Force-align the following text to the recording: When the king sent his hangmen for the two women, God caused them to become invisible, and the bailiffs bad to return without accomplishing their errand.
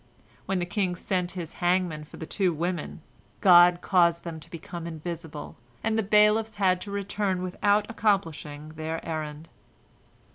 When 0.47 0.57
the 0.57 0.65
king 0.65 0.95
sent 0.95 1.33
his 1.37 1.53
hangmen 1.61 2.05
for 2.05 2.17
the 2.17 2.25
two 2.25 2.51
women, 2.55 3.01
God 3.39 3.81
caused 3.81 4.23
them 4.23 4.39
to 4.39 4.49
become 4.49 4.87
invisible, 4.87 5.57
and 5.83 5.95
the 5.95 6.01
bailiffs 6.01 6.57
bad 6.57 6.81
to 6.81 6.89
return 6.91 7.43
without 7.43 7.87
accomplishing 7.87 8.69
their 8.69 9.07
errand. 9.07 9.49